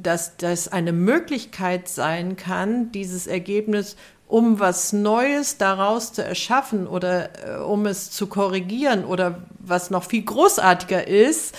dass 0.00 0.36
das 0.36 0.68
eine 0.68 0.92
Möglichkeit 0.92 1.88
sein 1.88 2.36
kann, 2.36 2.92
dieses 2.92 3.26
Ergebnis 3.26 3.96
um 4.32 4.58
was 4.58 4.94
Neues 4.94 5.58
daraus 5.58 6.14
zu 6.14 6.24
erschaffen 6.24 6.86
oder 6.86 7.28
äh, 7.46 7.60
um 7.60 7.84
es 7.84 8.10
zu 8.10 8.28
korrigieren 8.28 9.04
oder 9.04 9.42
was 9.58 9.90
noch 9.90 10.04
viel 10.04 10.22
großartiger 10.22 11.06
ist, 11.06 11.54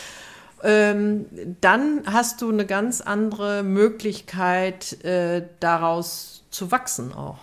ähm, 0.63 1.25
dann 1.62 2.01
hast 2.08 2.42
du 2.42 2.50
eine 2.50 2.65
ganz 2.65 3.00
andere 3.00 3.62
Möglichkeit, 3.62 5.03
äh, 5.03 5.44
daraus 5.60 6.46
zu 6.50 6.72
wachsen 6.72 7.13
auch. 7.13 7.38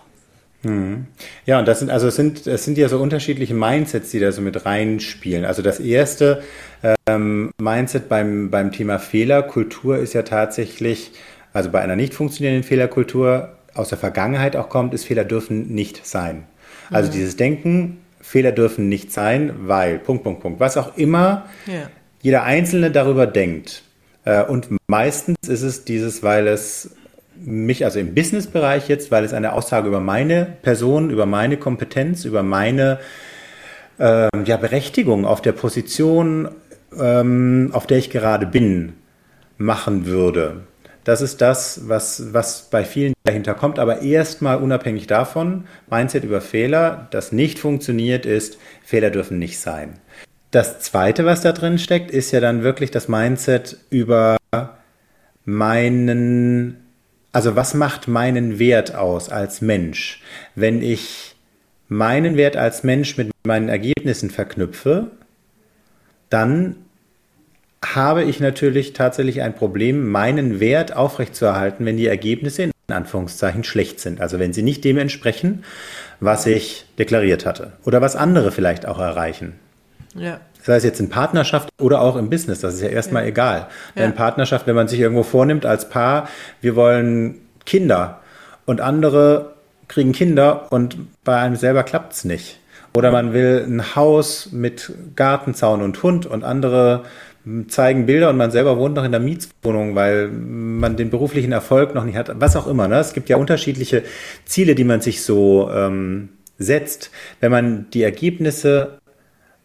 Hm. 0.63 1.07
Ja, 1.45 1.59
und 1.59 1.65
das 1.65 1.79
sind 1.79 1.91
also 1.91 2.07
es 2.07 2.17
sind 2.17 2.45
es 2.45 2.65
sind 2.65 2.77
ja 2.77 2.89
so 2.89 2.99
unterschiedliche 2.99 3.53
Mindsets, 3.53 4.11
die 4.11 4.19
da 4.19 4.33
so 4.33 4.41
mit 4.41 4.65
reinspielen. 4.65 5.45
Also 5.45 5.61
das 5.61 5.79
erste 5.79 6.43
ähm, 7.07 7.51
Mindset 7.57 8.09
beim 8.09 8.51
beim 8.51 8.73
Thema 8.73 8.99
Fehlerkultur 8.99 9.97
ist 9.97 10.11
ja 10.11 10.23
tatsächlich, 10.23 11.13
also 11.53 11.71
bei 11.71 11.79
einer 11.79 11.95
nicht 11.95 12.13
funktionierenden 12.13 12.67
Fehlerkultur 12.67 13.55
aus 13.73 13.89
der 13.89 13.97
Vergangenheit 13.97 14.55
auch 14.55 14.69
kommt, 14.69 14.93
ist 14.93 15.05
Fehler 15.05 15.23
dürfen 15.23 15.73
nicht 15.73 16.05
sein. 16.05 16.43
Also 16.89 17.09
mhm. 17.09 17.13
dieses 17.13 17.37
Denken, 17.37 17.97
Fehler 18.19 18.51
dürfen 18.51 18.89
nicht 18.89 19.11
sein, 19.11 19.53
weil 19.63 19.99
Punkt 19.99 20.23
Punkt 20.23 20.41
Punkt, 20.41 20.59
was 20.59 20.77
auch 20.77 20.97
immer 20.97 21.45
ja. 21.65 21.89
jeder 22.21 22.43
Einzelne 22.43 22.91
darüber 22.91 23.27
denkt. 23.27 23.83
Äh, 24.25 24.43
und 24.43 24.67
meistens 24.87 25.37
ist 25.47 25.63
es 25.63 25.85
dieses, 25.85 26.23
weil 26.23 26.47
es 26.47 26.91
mich, 27.43 27.85
also 27.85 27.99
im 27.99 28.13
Businessbereich 28.13 28.87
jetzt, 28.87 29.11
weil 29.11 29.23
es 29.23 29.33
eine 29.33 29.53
Aussage 29.53 29.87
über 29.87 29.99
meine 29.99 30.45
Person, 30.61 31.09
über 31.09 31.25
meine 31.25 31.57
Kompetenz, 31.57 32.25
über 32.25 32.43
meine 32.43 32.99
äh, 33.97 34.27
ja, 34.45 34.57
Berechtigung 34.57 35.25
auf 35.25 35.41
der 35.41 35.53
Position, 35.53 36.49
ähm, 36.97 37.71
auf 37.73 37.87
der 37.87 37.97
ich 37.97 38.09
gerade 38.09 38.45
bin, 38.45 38.93
machen 39.57 40.05
würde. 40.05 40.61
Das 41.03 41.21
ist 41.21 41.41
das, 41.41 41.87
was, 41.87 42.33
was 42.33 42.69
bei 42.69 42.85
vielen 42.85 43.13
dahinter 43.23 43.53
kommt. 43.53 43.79
Aber 43.79 44.01
erstmal 44.01 44.57
unabhängig 44.57 45.07
davon, 45.07 45.65
Mindset 45.89 46.23
über 46.23 46.41
Fehler, 46.41 47.07
das 47.11 47.31
nicht 47.31 47.59
funktioniert 47.59 48.25
ist, 48.25 48.57
Fehler 48.83 49.09
dürfen 49.09 49.39
nicht 49.39 49.59
sein. 49.59 49.99
Das 50.51 50.79
zweite, 50.79 51.25
was 51.25 51.41
da 51.41 51.53
drin 51.53 51.79
steckt, 51.79 52.11
ist 52.11 52.31
ja 52.31 52.39
dann 52.39 52.63
wirklich 52.63 52.91
das 52.91 53.07
Mindset 53.07 53.77
über 53.89 54.37
meinen 55.45 56.77
also 57.31 57.55
was 57.55 57.73
macht 57.73 58.07
meinen 58.07 58.59
Wert 58.59 58.95
aus 58.95 59.29
als 59.29 59.61
Mensch? 59.61 60.21
Wenn 60.55 60.81
ich 60.81 61.35
meinen 61.87 62.37
Wert 62.37 62.57
als 62.57 62.83
Mensch 62.83 63.17
mit 63.17 63.31
meinen 63.43 63.69
Ergebnissen 63.69 64.29
verknüpfe, 64.29 65.11
dann 66.29 66.77
habe 67.83 68.23
ich 68.23 68.39
natürlich 68.39 68.93
tatsächlich 68.93 69.41
ein 69.41 69.55
Problem, 69.55 70.09
meinen 70.09 70.59
Wert 70.59 70.95
aufrechtzuerhalten, 70.95 71.85
wenn 71.85 71.97
die 71.97 72.07
Ergebnisse 72.07 72.63
in 72.63 72.71
Anführungszeichen 72.89 73.63
schlecht 73.63 73.99
sind. 73.99 74.21
Also 74.21 74.39
wenn 74.39 74.53
sie 74.53 74.61
nicht 74.61 74.83
dem 74.83 74.97
entsprechen, 74.97 75.63
was 76.19 76.45
ich 76.45 76.85
deklariert 76.99 77.45
hatte 77.45 77.73
oder 77.83 78.01
was 78.01 78.15
andere 78.15 78.51
vielleicht 78.51 78.85
auch 78.85 78.99
erreichen. 78.99 79.53
Ja. 80.15 80.39
Sei 80.61 80.75
es 80.75 80.83
jetzt 80.83 80.99
in 80.99 81.09
Partnerschaft 81.09 81.69
oder 81.79 82.01
auch 82.01 82.15
im 82.15 82.29
Business, 82.29 82.59
das 82.59 82.75
ist 82.75 82.81
ja 82.81 82.89
erstmal 82.89 83.23
ja. 83.23 83.29
egal. 83.29 83.67
Ja. 83.95 84.05
In 84.05 84.13
Partnerschaft, 84.13 84.67
wenn 84.67 84.75
man 84.75 84.87
sich 84.87 84.99
irgendwo 84.99 85.23
vornimmt 85.23 85.65
als 85.65 85.89
Paar, 85.89 86.29
wir 86.61 86.75
wollen 86.75 87.41
Kinder 87.65 88.19
und 88.65 88.81
andere 88.81 89.53
kriegen 89.87 90.11
Kinder 90.11 90.71
und 90.71 90.97
bei 91.23 91.37
einem 91.37 91.55
selber 91.55 91.83
klappt 91.83 92.13
es 92.13 92.25
nicht. 92.25 92.59
Oder 92.93 93.11
man 93.11 93.33
will 93.33 93.65
ein 93.65 93.95
Haus 93.95 94.49
mit 94.51 94.91
Gartenzaun 95.15 95.81
und 95.81 96.03
Hund 96.03 96.25
und 96.25 96.43
andere 96.43 97.03
zeigen 97.67 98.05
Bilder 98.05 98.29
und 98.29 98.37
man 98.37 98.51
selber 98.51 98.77
wohnt 98.77 98.95
noch 98.95 99.03
in 99.03 99.11
der 99.11 99.19
Mietswohnung, 99.19 99.95
weil 99.95 100.27
man 100.27 100.95
den 100.95 101.09
beruflichen 101.09 101.51
Erfolg 101.51 101.95
noch 101.95 102.05
nicht 102.05 102.15
hat. 102.15 102.31
Was 102.39 102.55
auch 102.55 102.67
immer. 102.67 102.87
Ne? 102.87 102.99
Es 102.99 103.13
gibt 103.13 103.29
ja 103.29 103.37
unterschiedliche 103.37 104.03
Ziele, 104.45 104.75
die 104.75 104.83
man 104.83 105.01
sich 105.01 105.23
so 105.23 105.69
ähm, 105.73 106.29
setzt. 106.59 107.09
Wenn 107.39 107.51
man 107.51 107.89
die 107.91 108.03
Ergebnisse 108.03 108.99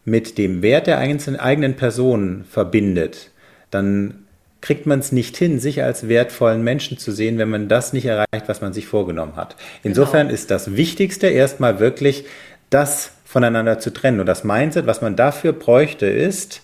mit 0.05 0.37
dem 0.37 0.61
Wert 0.61 0.87
der 0.87 0.97
eigenen 0.97 1.75
Person 1.75 2.45
verbindet, 2.49 3.31
dann 3.69 4.25
kriegt 4.61 4.87
man 4.87 4.99
es 4.99 5.11
nicht 5.11 5.37
hin, 5.37 5.59
sich 5.59 5.83
als 5.83 6.07
wertvollen 6.07 6.63
Menschen 6.63 6.97
zu 6.97 7.11
sehen, 7.11 7.37
wenn 7.37 7.49
man 7.49 7.67
das 7.67 7.93
nicht 7.93 8.05
erreicht, 8.05 8.47
was 8.47 8.61
man 8.61 8.73
sich 8.73 8.87
vorgenommen 8.87 9.35
hat. 9.35 9.55
Insofern 9.83 10.27
genau. 10.27 10.33
ist 10.33 10.49
das 10.49 10.75
Wichtigste 10.75 11.27
erstmal 11.27 11.79
wirklich, 11.79 12.25
das 12.69 13.11
voneinander 13.23 13.79
zu 13.79 13.93
trennen. 13.93 14.19
Und 14.19 14.25
das 14.25 14.43
Mindset, 14.43 14.87
was 14.87 15.01
man 15.01 15.15
dafür 15.15 15.53
bräuchte, 15.53 16.07
ist, 16.07 16.61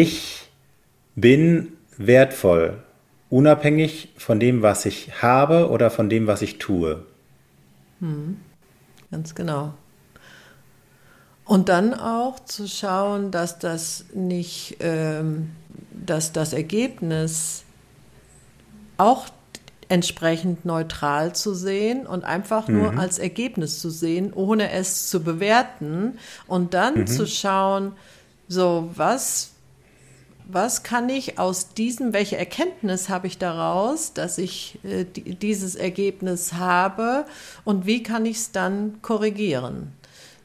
ich 0.00 0.48
bin 1.14 1.72
wertvoll, 1.96 2.82
unabhängig 3.28 4.08
von 4.16 4.40
dem, 4.40 4.62
was 4.62 4.86
ich 4.86 5.22
habe 5.22 5.68
oder 5.70 5.90
von 5.90 6.08
dem, 6.08 6.26
was 6.26 6.42
ich 6.42 6.58
tue. 6.58 7.04
Hm. 8.00 8.38
Ganz 9.10 9.34
genau. 9.34 9.74
Und 11.44 11.68
dann 11.68 11.92
auch 11.92 12.40
zu 12.40 12.66
schauen, 12.66 13.30
dass 13.30 13.58
das 13.58 14.06
nicht, 14.14 14.78
ähm, 14.80 15.50
dass 15.92 16.32
das 16.32 16.52
Ergebnis 16.52 17.64
auch 18.96 19.26
entsprechend 19.88 20.64
neutral 20.64 21.34
zu 21.34 21.52
sehen 21.52 22.06
und 22.06 22.24
einfach 22.24 22.68
mhm. 22.68 22.78
nur 22.78 22.98
als 22.98 23.18
Ergebnis 23.18 23.80
zu 23.80 23.90
sehen, 23.90 24.32
ohne 24.32 24.70
es 24.70 25.10
zu 25.10 25.22
bewerten 25.22 26.18
und 26.46 26.72
dann 26.72 27.00
mhm. 27.00 27.06
zu 27.06 27.26
schauen, 27.26 27.92
so 28.48 28.90
was 28.94 29.52
was 30.52 30.82
kann 30.82 31.08
ich 31.08 31.38
aus 31.38 31.74
diesem, 31.74 32.12
welche 32.12 32.36
Erkenntnis 32.36 33.08
habe 33.08 33.26
ich 33.26 33.38
daraus, 33.38 34.12
dass 34.12 34.38
ich 34.38 34.78
äh, 34.84 35.04
dieses 35.04 35.74
Ergebnis 35.74 36.54
habe 36.54 37.24
und 37.64 37.86
wie 37.86 38.02
kann 38.02 38.26
ich 38.26 38.36
es 38.36 38.52
dann 38.52 39.00
korrigieren? 39.02 39.92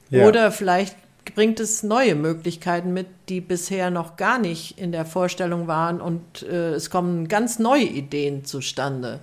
Ja. 0.09 0.27
Oder 0.27 0.51
vielleicht 0.51 0.95
bringt 1.35 1.59
es 1.59 1.83
neue 1.83 2.15
Möglichkeiten 2.15 2.93
mit, 2.93 3.07
die 3.29 3.41
bisher 3.41 3.89
noch 3.89 4.15
gar 4.15 4.39
nicht 4.39 4.79
in 4.79 4.91
der 4.91 5.05
Vorstellung 5.05 5.67
waren 5.67 6.01
und 6.01 6.43
äh, 6.43 6.73
es 6.73 6.89
kommen 6.89 7.27
ganz 7.27 7.59
neue 7.59 7.83
Ideen 7.83 8.45
zustande. 8.45 9.19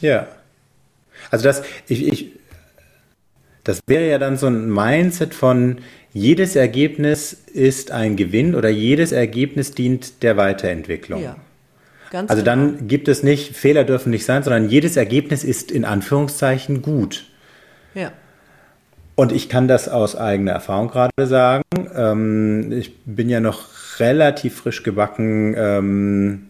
Ja. 0.00 0.26
Also 1.30 1.44
das, 1.44 1.62
ich, 1.86 2.06
ich, 2.06 2.32
das 3.68 3.80
wäre 3.86 4.08
ja 4.08 4.18
dann 4.18 4.38
so 4.38 4.46
ein 4.46 4.72
Mindset 4.72 5.34
von 5.34 5.76
jedes 6.14 6.56
Ergebnis 6.56 7.34
ist 7.52 7.90
ein 7.90 8.16
Gewinn 8.16 8.54
oder 8.54 8.70
jedes 8.70 9.12
Ergebnis 9.12 9.72
dient 9.72 10.22
der 10.22 10.38
Weiterentwicklung. 10.38 11.22
Ja. 11.22 11.36
Ganz 12.10 12.30
also 12.30 12.42
genau. 12.42 12.56
dann 12.56 12.88
gibt 12.88 13.08
es 13.08 13.22
nicht, 13.22 13.54
Fehler 13.54 13.84
dürfen 13.84 14.08
nicht 14.08 14.24
sein, 14.24 14.42
sondern 14.42 14.70
jedes 14.70 14.96
Ergebnis 14.96 15.44
ist 15.44 15.70
in 15.70 15.84
Anführungszeichen 15.84 16.80
gut. 16.80 17.26
Ja. 17.92 18.12
Und 19.14 19.32
ich 19.32 19.50
kann 19.50 19.68
das 19.68 19.86
aus 19.86 20.16
eigener 20.16 20.52
Erfahrung 20.52 20.88
gerade 20.88 21.26
sagen. 21.26 21.64
Ähm, 21.94 22.72
ich 22.72 22.96
bin 23.04 23.28
ja 23.28 23.40
noch 23.40 23.66
relativ 23.98 24.56
frisch 24.56 24.82
gebacken 24.82 25.54
ähm, 25.58 26.46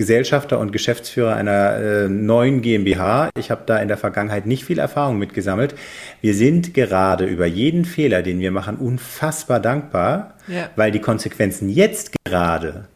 Gesellschafter 0.00 0.58
und 0.58 0.72
Geschäftsführer 0.72 1.36
einer 1.36 1.76
äh, 1.76 2.08
neuen 2.08 2.62
GmbH. 2.62 3.28
Ich 3.38 3.50
habe 3.50 3.64
da 3.66 3.76
in 3.76 3.88
der 3.88 3.98
Vergangenheit 3.98 4.46
nicht 4.46 4.64
viel 4.64 4.78
Erfahrung 4.78 5.18
mitgesammelt. 5.18 5.74
Wir 6.22 6.32
sind 6.32 6.72
gerade 6.72 7.26
über 7.26 7.44
jeden 7.44 7.84
Fehler, 7.84 8.22
den 8.22 8.40
wir 8.40 8.50
machen, 8.50 8.76
unfassbar 8.76 9.60
dankbar, 9.60 10.36
ja. 10.48 10.70
weil 10.74 10.90
die 10.90 11.00
Konsequenzen 11.00 11.68
jetzt 11.68 12.12
gerade, 12.24 12.88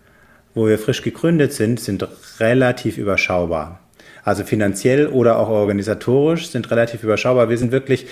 wo 0.55 0.67
wir 0.67 0.79
frisch 0.79 1.03
gegründet 1.03 1.53
sind, 1.53 1.79
sind 1.79 2.09
relativ 2.41 2.97
überschaubar. 2.97 3.81
Also 4.23 4.43
finanziell 4.43 5.09
oder 5.09 5.39
auch 5.39 5.51
organisatorisch 5.51 6.49
sind 6.49 6.71
relativ 6.71 7.03
überschaubar. 7.03 7.51
Wir 7.51 7.59
sind 7.59 7.71
wirklich 7.71 8.07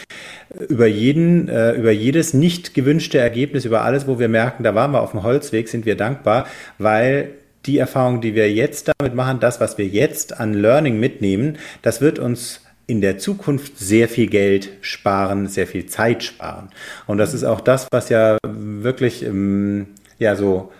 über 0.68 0.86
jeden, 0.86 1.48
äh, 1.48 1.72
über 1.72 1.92
jedes 1.92 2.34
nicht 2.34 2.74
gewünschte 2.74 3.16
Ergebnis, 3.16 3.64
über 3.64 3.80
alles, 3.80 4.06
wo 4.06 4.18
wir 4.18 4.28
merken, 4.28 4.64
da 4.64 4.74
waren 4.74 4.90
wir 4.90 5.00
auf 5.00 5.12
dem 5.12 5.22
Holzweg, 5.22 5.70
sind 5.70 5.86
wir 5.86 5.96
dankbar, 5.96 6.46
weil 6.76 7.30
die 7.66 7.78
Erfahrung, 7.78 8.20
die 8.20 8.34
wir 8.34 8.52
jetzt 8.52 8.90
damit 8.98 9.14
machen, 9.14 9.40
das, 9.40 9.60
was 9.60 9.78
wir 9.78 9.86
jetzt 9.86 10.38
an 10.38 10.54
Learning 10.54 10.98
mitnehmen, 10.98 11.58
das 11.82 12.00
wird 12.00 12.18
uns 12.18 12.60
in 12.86 13.00
der 13.00 13.18
Zukunft 13.18 13.78
sehr 13.78 14.08
viel 14.08 14.26
Geld 14.26 14.70
sparen, 14.80 15.46
sehr 15.46 15.66
viel 15.66 15.86
Zeit 15.86 16.24
sparen. 16.24 16.68
Und 17.06 17.18
das 17.18 17.32
ist 17.32 17.44
auch 17.44 17.60
das, 17.60 17.86
was 17.90 18.08
ja 18.08 18.36
wirklich, 18.44 19.24
ähm, 19.24 19.86
ja, 20.18 20.34
so 20.36 20.72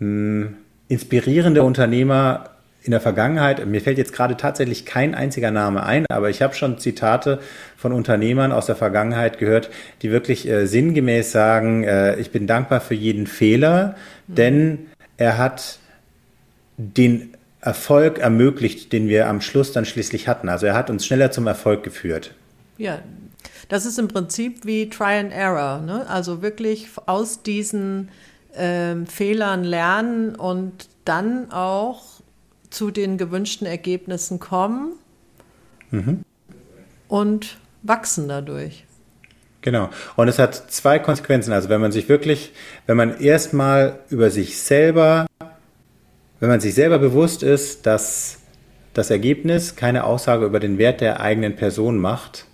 ähm, 0.00 0.56
inspirierende 0.88 1.62
Unternehmer 1.62 2.50
in 2.82 2.92
der 2.92 3.00
Vergangenheit, 3.00 3.66
mir 3.66 3.80
fällt 3.80 3.98
jetzt 3.98 4.12
gerade 4.12 4.36
tatsächlich 4.36 4.86
kein 4.86 5.16
einziger 5.16 5.50
Name 5.50 5.82
ein, 5.82 6.06
aber 6.08 6.30
ich 6.30 6.40
habe 6.40 6.54
schon 6.54 6.78
Zitate 6.78 7.40
von 7.76 7.92
Unternehmern 7.92 8.52
aus 8.52 8.66
der 8.66 8.76
Vergangenheit 8.76 9.38
gehört, 9.38 9.70
die 10.02 10.12
wirklich 10.12 10.48
äh, 10.48 10.66
sinngemäß 10.66 11.32
sagen, 11.32 11.82
äh, 11.82 12.14
ich 12.16 12.30
bin 12.30 12.46
dankbar 12.46 12.80
für 12.80 12.94
jeden 12.94 13.26
Fehler, 13.26 13.96
denn 14.28 14.86
er 15.16 15.36
hat 15.36 15.80
den 16.76 17.36
Erfolg 17.60 18.18
ermöglicht, 18.18 18.92
den 18.92 19.08
wir 19.08 19.28
am 19.28 19.40
Schluss 19.40 19.72
dann 19.72 19.84
schließlich 19.84 20.28
hatten. 20.28 20.48
Also 20.48 20.66
er 20.66 20.74
hat 20.74 20.90
uns 20.90 21.04
schneller 21.04 21.30
zum 21.30 21.46
Erfolg 21.46 21.82
geführt. 21.82 22.34
Ja, 22.78 23.00
das 23.68 23.86
ist 23.86 23.98
im 23.98 24.08
Prinzip 24.08 24.64
wie 24.64 24.88
Try 24.88 25.18
and 25.18 25.32
Error. 25.32 25.80
Ne? 25.80 26.06
Also 26.08 26.42
wirklich 26.42 26.88
aus 27.06 27.42
diesen 27.42 28.10
ähm, 28.54 29.06
Fehlern 29.06 29.64
lernen 29.64 30.36
und 30.36 30.88
dann 31.04 31.50
auch 31.50 32.02
zu 32.70 32.90
den 32.90 33.18
gewünschten 33.18 33.66
Ergebnissen 33.66 34.38
kommen 34.38 34.92
mhm. 35.90 36.22
und 37.08 37.58
wachsen 37.82 38.28
dadurch. 38.28 38.84
Genau. 39.62 39.90
Und 40.14 40.28
es 40.28 40.38
hat 40.38 40.70
zwei 40.70 41.00
Konsequenzen. 41.00 41.52
Also 41.52 41.68
wenn 41.68 41.80
man 41.80 41.90
sich 41.90 42.08
wirklich, 42.08 42.52
wenn 42.86 42.96
man 42.96 43.18
erstmal 43.18 43.98
über 44.10 44.30
sich 44.30 44.60
selber 44.60 45.26
wenn 46.40 46.48
man 46.48 46.60
sich 46.60 46.74
selber 46.74 46.98
bewusst 46.98 47.42
ist, 47.42 47.86
dass 47.86 48.38
das 48.92 49.10
Ergebnis 49.10 49.76
keine 49.76 50.04
Aussage 50.04 50.46
über 50.46 50.60
den 50.60 50.78
Wert 50.78 51.00
der 51.00 51.20
eigenen 51.20 51.56
Person 51.56 51.98
macht. 51.98 52.46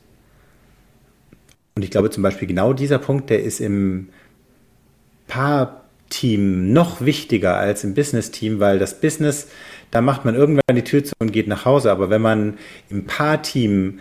Und 1.74 1.82
ich 1.84 1.90
glaube 1.90 2.10
zum 2.10 2.22
Beispiel 2.22 2.48
genau 2.48 2.72
dieser 2.72 2.98
Punkt, 2.98 3.30
der 3.30 3.42
ist 3.42 3.60
im 3.60 4.08
Paar-Team 5.26 6.72
noch 6.72 7.00
wichtiger 7.00 7.56
als 7.56 7.84
im 7.84 7.94
Business-Team, 7.94 8.60
weil 8.60 8.78
das 8.78 9.00
Business, 9.00 9.48
da 9.90 10.00
macht 10.00 10.24
man 10.24 10.34
irgendwann 10.34 10.76
die 10.76 10.82
Tür 10.82 11.04
zu 11.04 11.14
und 11.18 11.32
geht 11.32 11.48
nach 11.48 11.64
Hause. 11.64 11.90
Aber 11.90 12.10
wenn 12.10 12.22
man 12.22 12.58
im 12.90 13.06
Paar-Team 13.06 14.00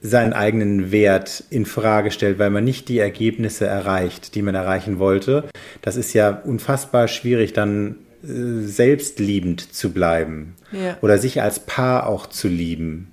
seinen 0.00 0.32
eigenen 0.32 0.90
Wert 0.90 1.44
in 1.50 1.64
Frage 1.64 2.10
stellt, 2.10 2.38
weil 2.38 2.50
man 2.50 2.64
nicht 2.64 2.88
die 2.88 2.98
Ergebnisse 2.98 3.66
erreicht, 3.66 4.34
die 4.34 4.42
man 4.42 4.54
erreichen 4.54 4.98
wollte, 4.98 5.44
das 5.80 5.96
ist 5.96 6.12
ja 6.12 6.30
unfassbar 6.30 7.08
schwierig, 7.08 7.52
dann 7.52 7.96
selbstliebend 8.26 9.74
zu 9.74 9.92
bleiben 9.92 10.54
ja. 10.72 10.96
oder 11.02 11.18
sich 11.18 11.42
als 11.42 11.60
Paar 11.60 12.06
auch 12.06 12.26
zu 12.26 12.48
lieben. 12.48 13.12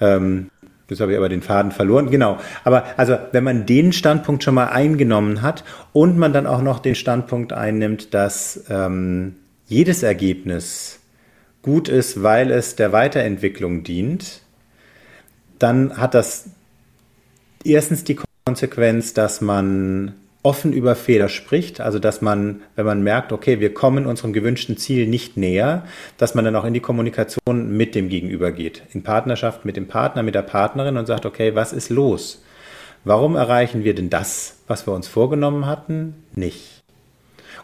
Ähm, 0.00 0.50
das 0.88 1.00
habe 1.00 1.12
ich 1.12 1.18
aber 1.18 1.28
den 1.28 1.42
Faden 1.42 1.72
verloren. 1.72 2.10
Genau. 2.10 2.38
Aber 2.64 2.84
also, 2.96 3.16
wenn 3.32 3.44
man 3.44 3.66
den 3.66 3.92
Standpunkt 3.92 4.44
schon 4.44 4.54
mal 4.54 4.66
eingenommen 4.66 5.42
hat 5.42 5.64
und 5.92 6.18
man 6.18 6.32
dann 6.32 6.46
auch 6.46 6.62
noch 6.62 6.80
den 6.80 6.94
Standpunkt 6.94 7.52
einnimmt, 7.52 8.12
dass 8.14 8.64
ähm, 8.68 9.36
jedes 9.66 10.02
Ergebnis 10.02 11.00
gut 11.62 11.88
ist, 11.88 12.22
weil 12.22 12.50
es 12.50 12.76
der 12.76 12.92
Weiterentwicklung 12.92 13.84
dient, 13.84 14.42
dann 15.58 15.96
hat 15.96 16.14
das 16.14 16.46
erstens 17.64 18.04
die 18.04 18.18
Konsequenz, 18.44 19.14
dass 19.14 19.40
man 19.40 20.14
offen 20.42 20.72
über 20.72 20.96
Fehler 20.96 21.28
spricht, 21.28 21.80
also 21.80 21.98
dass 21.98 22.20
man, 22.20 22.62
wenn 22.74 22.86
man 22.86 23.02
merkt, 23.02 23.32
okay, 23.32 23.60
wir 23.60 23.72
kommen 23.72 24.06
unserem 24.06 24.32
gewünschten 24.32 24.76
Ziel 24.76 25.06
nicht 25.06 25.36
näher, 25.36 25.84
dass 26.16 26.34
man 26.34 26.44
dann 26.44 26.56
auch 26.56 26.64
in 26.64 26.74
die 26.74 26.80
Kommunikation 26.80 27.76
mit 27.76 27.94
dem 27.94 28.08
Gegenüber 28.08 28.50
geht, 28.50 28.82
in 28.92 29.02
Partnerschaft 29.02 29.64
mit 29.64 29.76
dem 29.76 29.86
Partner, 29.86 30.22
mit 30.22 30.34
der 30.34 30.42
Partnerin 30.42 30.96
und 30.96 31.06
sagt, 31.06 31.26
okay, 31.26 31.54
was 31.54 31.72
ist 31.72 31.90
los? 31.90 32.42
Warum 33.04 33.36
erreichen 33.36 33.84
wir 33.84 33.94
denn 33.94 34.10
das, 34.10 34.62
was 34.66 34.86
wir 34.86 34.92
uns 34.92 35.08
vorgenommen 35.08 35.66
hatten, 35.66 36.24
nicht? 36.34 36.81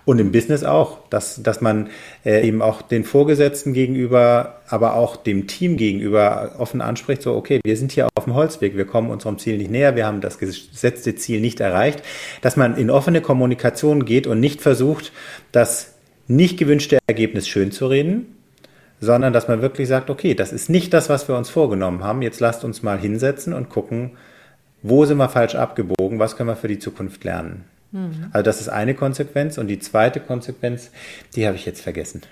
Und 0.05 0.19
im 0.19 0.33
Business 0.33 0.65
auch, 0.65 1.07
dass, 1.11 1.43
dass 1.43 1.61
man 1.61 1.91
äh, 2.25 2.47
eben 2.47 2.63
auch 2.63 2.83
den 2.83 3.05
Vorgesetzten 3.05 3.75
gegenüber, 3.75 4.61
aber 4.69 4.95
auch 4.95 5.17
dem 5.17 5.47
Team 5.47 5.77
gegenüber 5.77 6.53
offen 6.59 6.81
anspricht, 6.81 7.23
so, 7.23 7.35
okay, 7.35 7.61
wir 7.63 7.77
sind 7.77 7.93
hier 7.93 8.09
auf 8.15 8.25
dem 8.25 8.35
Holzweg, 8.35 8.77
wir 8.77 8.87
kommen 8.87 9.11
unserem 9.11 9.39
Ziel 9.39 9.59
nicht 9.59 9.71
näher, 9.71 9.97
wir 9.97 10.07
haben 10.07 10.21
das 10.21 10.39
gesetzte 10.39 11.15
Ziel 11.17 11.41
nicht 11.41 11.61
erreicht, 11.61 12.03
dass 12.41 12.57
man 12.57 12.77
in 12.77 12.91
offene 12.91 13.21
Kommunikation 13.21 14.05
geht 14.05 14.27
und 14.27 14.41
nicht 14.41 14.61
versucht, 14.63 15.13
das 15.53 15.95
nicht 16.27 16.59
gewünschte 16.59 16.99
Ergebnis 17.07 17.49
schön 17.49 17.73
zu 17.73 17.87
reden, 17.87 18.35
sondern 19.01 19.33
dass 19.33 19.49
man 19.49 19.63
wirklich 19.63 19.89
sagt, 19.89 20.11
okay, 20.11 20.35
das 20.35 20.53
ist 20.53 20.69
nicht 20.71 20.93
das, 20.93 21.09
was 21.09 21.29
wir 21.29 21.37
uns 21.37 21.51
vorgenommen 21.51 22.05
haben, 22.05 22.23
jetzt 22.23 22.41
lasst 22.41 22.65
uns 22.65 22.83
mal 22.83 22.99
hinsetzen 22.99 23.53
und 23.53 23.69
gucken, 23.69 24.13
wo 24.83 25.05
sind 25.05 25.19
wir 25.19 25.29
falsch 25.29 25.55
abgebogen, 25.55 26.19
was 26.19 26.37
können 26.37 26.49
wir 26.49 26.57
für 26.57 26.69
die 26.69 26.79
Zukunft 26.79 27.25
lernen. 27.25 27.65
Mhm. 27.93 28.29
Also 28.33 28.45
das 28.45 28.61
ist 28.61 28.69
eine 28.69 28.95
Konsequenz. 28.95 29.59
Und 29.59 29.69
die 29.69 29.79
zweite 29.79 30.21
Konsequenz, 30.21 30.91
die 31.35 31.47
habe 31.47 31.57
ich 31.57 31.67
jetzt 31.67 31.81
vergessen. 31.81 32.23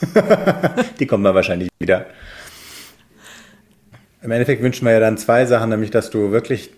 die 1.00 1.06
kommen 1.06 1.24
wir 1.24 1.34
wahrscheinlich 1.34 1.68
wieder. 1.78 2.06
Im 4.22 4.30
Endeffekt 4.30 4.62
wünschen 4.62 4.84
wir 4.84 4.92
ja 4.92 5.00
dann 5.00 5.16
zwei 5.18 5.46
Sachen, 5.46 5.70
nämlich 5.70 5.90
dass 5.90 6.10
du 6.10 6.30
wirklich 6.32 6.70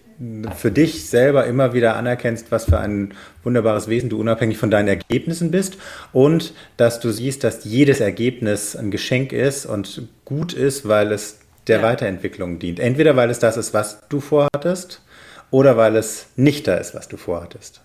für 0.55 0.71
dich 0.71 1.09
selber 1.09 1.47
immer 1.47 1.73
wieder 1.73 1.97
anerkennst, 1.97 2.53
was 2.53 2.67
für 2.67 2.79
ein 2.79 3.15
wunderbares 3.43 3.89
Wesen 3.89 4.11
du 4.11 4.21
unabhängig 4.21 4.59
von 4.59 4.71
deinen 4.71 4.89
Ergebnissen 4.89 5.51
bist 5.51 5.79
und 6.13 6.53
dass 6.77 7.01
du 7.01 7.11
siehst, 7.11 7.43
dass 7.43 7.65
jedes 7.65 8.01
Ergebnis 8.01 8.77
ein 8.77 8.91
Geschenk 8.91 9.33
ist 9.33 9.65
und 9.65 10.09
gut 10.27 10.53
ist, 10.53 10.87
weil 10.87 11.13
es 11.13 11.39
der 11.69 11.79
ja. 11.79 11.83
Weiterentwicklung 11.85 12.59
dient. 12.59 12.81
Entweder 12.81 13.17
weil 13.17 13.31
es 13.31 13.39
das 13.39 13.57
ist, 13.57 13.73
was 13.73 14.07
du 14.11 14.21
vorhattest 14.21 15.03
oder 15.51 15.79
weil 15.79 15.97
es 15.97 16.27
nicht 16.37 16.69
da 16.69 16.75
ist, 16.75 16.95
was 16.95 17.09
du 17.09 17.17
vorhattest. 17.17 17.81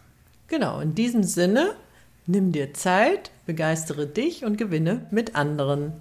Genau, 0.48 0.80
in 0.80 0.96
diesem 0.96 1.24
Sinne, 1.24 1.76
nimm 2.28 2.52
dir 2.52 2.74
Zeit, 2.74 3.32
begeistere 3.46 4.08
dich 4.08 4.46
und 4.46 4.58
gewinne 4.58 5.08
mit 5.12 5.36
anderen. 5.36 5.94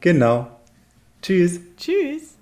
Genau. 0.00 0.48
Tschüss. 1.22 1.60
Tschüss. 1.76 2.39